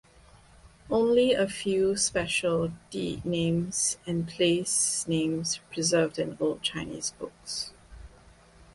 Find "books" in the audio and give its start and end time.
7.19-7.71